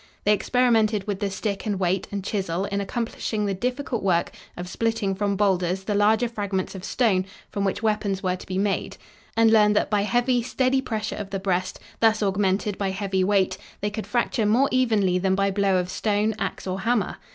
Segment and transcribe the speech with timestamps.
[0.25, 4.67] They experimented with the stick and weight and chisel in accomplishing the difficult work of
[4.67, 8.97] splitting from boulders the larger fragments of stone from which weapons were to be made,
[9.37, 13.59] and learned that by heavy, steady pressure of the breast, thus augmented by heavy weight,
[13.81, 17.17] they could fracture more evenly than by blow of stone, ax or hammer.